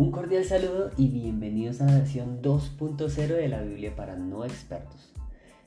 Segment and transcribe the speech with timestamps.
[0.00, 5.12] Un cordial saludo y bienvenidos a la versión 2.0 de la Biblia para no expertos.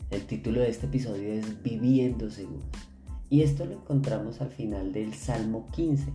[0.10, 2.64] El título de este episodio es Viviendo Seguro.
[3.30, 6.12] Y esto lo encontramos al final del Salmo 15.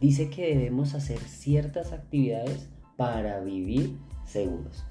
[0.00, 4.82] Dice que debemos hacer ciertas actividades para vivir seguros.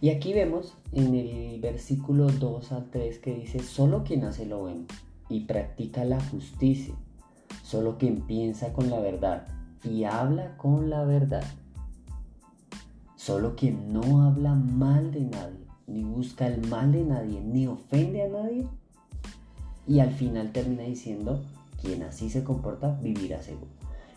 [0.00, 4.60] Y aquí vemos en el versículo 2 al 3 que dice, solo quien hace lo
[4.60, 4.84] bueno
[5.28, 6.94] y practica la justicia,
[7.64, 9.48] solo quien piensa con la verdad
[9.82, 11.42] y habla con la verdad
[13.24, 18.20] Solo quien no habla mal de nadie, ni busca el mal de nadie, ni ofende
[18.20, 18.66] a nadie,
[19.86, 21.42] y al final termina diciendo,
[21.80, 23.70] quien así se comporta vivirá seguro.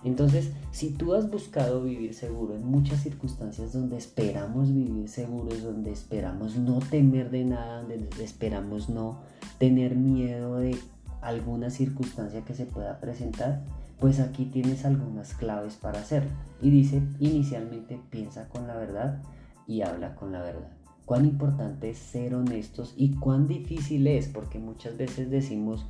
[0.03, 5.93] Entonces, si tú has buscado vivir seguro en muchas circunstancias donde esperamos vivir seguros, donde
[5.93, 9.19] esperamos no temer de nada, donde esperamos no
[9.57, 10.77] tener miedo de
[11.21, 13.63] alguna circunstancia que se pueda presentar,
[13.99, 16.31] pues aquí tienes algunas claves para hacerlo.
[16.61, 19.21] Y dice, inicialmente piensa con la verdad
[19.67, 20.71] y habla con la verdad.
[21.05, 25.85] Cuán importante es ser honestos y cuán difícil es, porque muchas veces decimos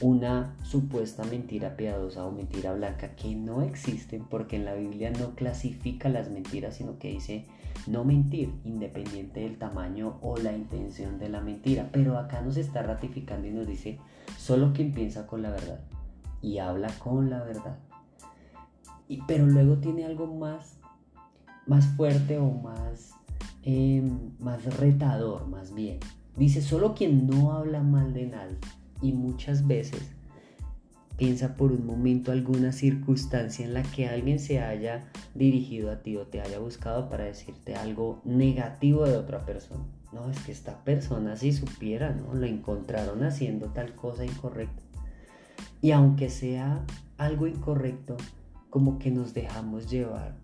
[0.00, 5.34] una supuesta mentira piadosa o mentira blanca que no existen porque en la Biblia no
[5.34, 7.46] clasifica las mentiras, sino que dice
[7.86, 11.90] no mentir, independiente del tamaño o la intención de la mentira.
[11.92, 13.98] Pero acá nos está ratificando y nos dice
[14.38, 15.80] solo quien piensa con la verdad
[16.42, 17.78] y habla con la verdad.
[19.26, 20.78] Pero luego tiene algo más,
[21.66, 23.14] más fuerte o más,
[23.62, 26.00] em, más retador, más bien.
[26.36, 28.58] Dice, solo quien no habla mal de nadie
[29.00, 30.10] y muchas veces
[31.16, 36.16] piensa por un momento alguna circunstancia en la que alguien se haya dirigido a ti
[36.16, 39.84] o te haya buscado para decirte algo negativo de otra persona.
[40.12, 42.34] No, es que esta persona si supiera, ¿no?
[42.34, 44.81] Lo encontraron haciendo tal cosa incorrecta.
[45.82, 46.86] Y aunque sea
[47.18, 48.16] algo incorrecto,
[48.70, 50.36] como que nos dejamos llevar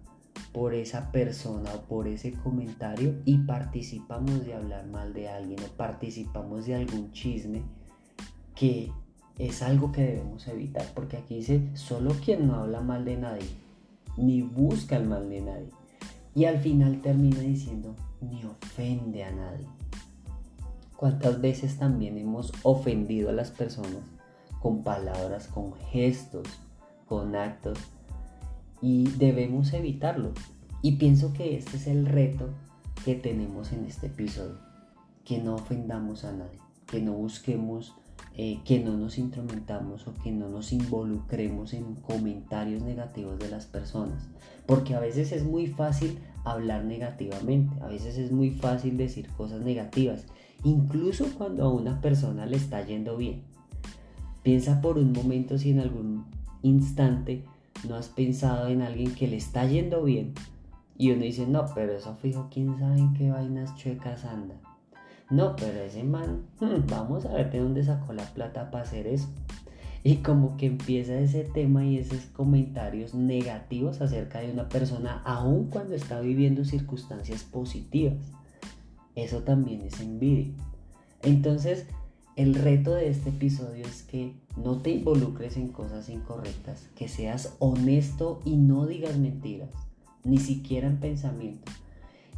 [0.52, 5.76] por esa persona o por ese comentario y participamos de hablar mal de alguien o
[5.76, 7.62] participamos de algún chisme
[8.54, 8.90] que
[9.38, 13.48] es algo que debemos evitar porque aquí dice solo quien no habla mal de nadie
[14.16, 15.70] ni busca el mal de nadie
[16.34, 19.66] y al final termina diciendo ni ofende a nadie
[20.96, 24.17] cuántas veces también hemos ofendido a las personas
[24.60, 26.48] con palabras, con gestos,
[27.06, 27.78] con actos.
[28.80, 30.32] Y debemos evitarlo.
[30.82, 32.50] Y pienso que este es el reto
[33.04, 34.58] que tenemos en este episodio.
[35.24, 37.94] Que no ofendamos a nadie, que no busquemos,
[38.40, 43.66] eh, que no nos instrumentamos o que no nos involucremos en comentarios negativos de las
[43.66, 44.28] personas.
[44.64, 49.62] Porque a veces es muy fácil hablar negativamente, a veces es muy fácil decir cosas
[49.62, 50.24] negativas,
[50.62, 53.42] incluso cuando a una persona le está yendo bien.
[54.42, 56.24] Piensa por un momento si en algún
[56.62, 57.44] instante
[57.88, 60.34] no has pensado en alguien que le está yendo bien
[60.98, 64.56] y uno dice, no, pero eso fijo, quién sabe en qué vainas chuecas anda.
[65.30, 69.06] No, pero ese man, hmm, vamos a ver de dónde sacó la plata para hacer
[69.06, 69.28] eso.
[70.02, 75.70] Y como que empieza ese tema y esos comentarios negativos acerca de una persona, aun
[75.70, 78.16] cuando está viviendo circunstancias positivas.
[79.14, 80.52] Eso también es envidia.
[81.22, 81.86] Entonces,
[82.38, 87.56] el reto de este episodio es que no te involucres en cosas incorrectas, que seas
[87.58, 89.70] honesto y no digas mentiras,
[90.22, 91.72] ni siquiera en pensamiento,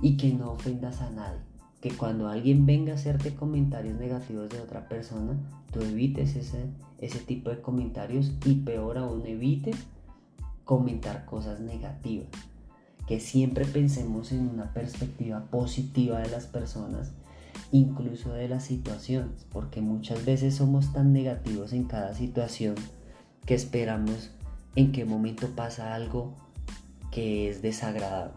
[0.00, 1.42] y que no ofendas a nadie.
[1.82, 5.38] Que cuando alguien venga a hacerte comentarios negativos de otra persona,
[5.70, 6.64] tú evites ese,
[6.96, 9.76] ese tipo de comentarios y peor aún evites
[10.64, 12.28] comentar cosas negativas.
[13.06, 17.12] Que siempre pensemos en una perspectiva positiva de las personas
[17.72, 22.74] incluso de las situaciones, porque muchas veces somos tan negativos en cada situación
[23.46, 24.30] que esperamos
[24.76, 26.34] en qué momento pasa algo
[27.10, 28.34] que es desagradable.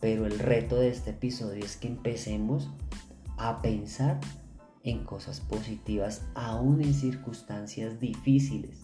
[0.00, 2.70] Pero el reto de este episodio es que empecemos
[3.38, 4.20] a pensar
[4.84, 8.80] en cosas positivas aún en circunstancias difíciles.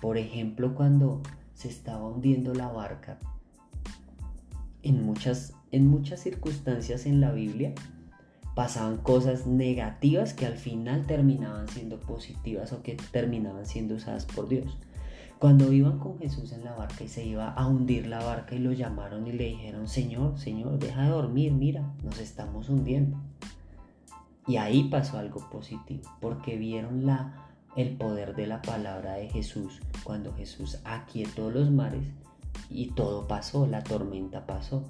[0.00, 1.22] Por ejemplo, cuando
[1.54, 3.18] se estaba hundiendo la barca,
[4.82, 7.72] en muchas, en muchas circunstancias en la Biblia,
[8.54, 14.48] pasaban cosas negativas que al final terminaban siendo positivas o que terminaban siendo usadas por
[14.48, 14.76] Dios.
[15.38, 18.58] Cuando iban con Jesús en la barca y se iba a hundir la barca y
[18.58, 23.18] lo llamaron y le dijeron, Señor, Señor, deja de dormir, mira, nos estamos hundiendo.
[24.46, 29.80] Y ahí pasó algo positivo, porque vieron la, el poder de la palabra de Jesús,
[30.04, 32.04] cuando Jesús aquietó los mares
[32.70, 34.84] y todo pasó, la tormenta pasó.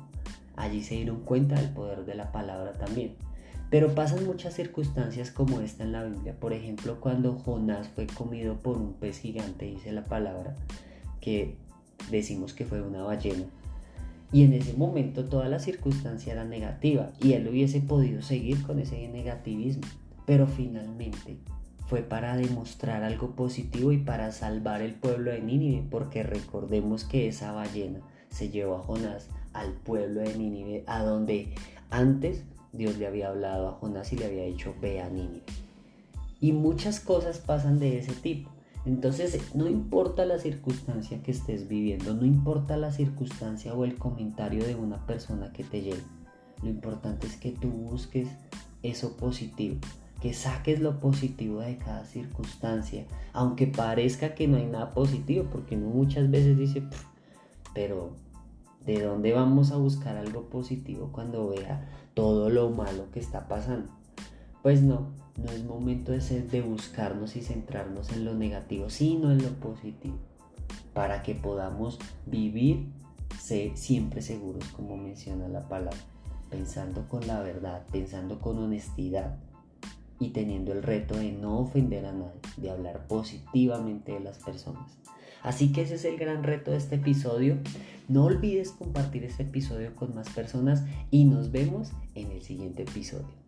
[0.57, 3.17] Allí se dieron cuenta del poder de la palabra también.
[3.73, 6.37] Pero pasan muchas circunstancias como esta en la Biblia.
[6.39, 10.55] Por ejemplo, cuando Jonás fue comido por un pez gigante, dice la palabra,
[11.23, 11.57] que
[12.11, 13.47] decimos que fue una ballena.
[14.31, 18.79] Y en ese momento toda la circunstancia era negativa y él hubiese podido seguir con
[18.79, 19.85] ese negativismo.
[20.27, 21.39] Pero finalmente
[21.87, 27.27] fue para demostrar algo positivo y para salvar el pueblo de Nínive, porque recordemos que
[27.27, 31.55] esa ballena se llevó a Jonás al pueblo de Nínive, a donde
[31.89, 35.43] antes Dios le había hablado a Jonás y le había dicho ve a Nínive.
[36.41, 38.51] Y muchas cosas pasan de ese tipo.
[38.85, 44.65] Entonces, no importa la circunstancia que estés viviendo, no importa la circunstancia o el comentario
[44.65, 46.03] de una persona que te llegue.
[46.63, 48.29] Lo importante es que tú busques
[48.83, 49.77] eso positivo,
[50.21, 55.77] que saques lo positivo de cada circunstancia, aunque parezca que no hay nada positivo, porque
[55.77, 56.83] muchas veces dice,
[57.75, 58.17] pero
[58.87, 63.91] ¿de dónde vamos a buscar algo positivo cuando vea todo lo malo que está pasando?
[64.63, 69.33] Pues no, no es momento de, ser, de buscarnos y centrarnos en lo negativo, sino
[69.33, 70.17] en lo positivo,
[70.95, 72.89] para que podamos vivir
[73.75, 75.99] siempre seguros, como menciona la palabra,
[76.51, 79.37] pensando con la verdad, pensando con honestidad
[80.19, 84.97] y teniendo el reto de no ofender a nadie, de hablar positivamente de las personas.
[85.43, 87.59] Así que ese es el gran reto de este episodio.
[88.09, 93.42] No olvides compartir este episodio con más personas y nos vemos en el siguiente episodio.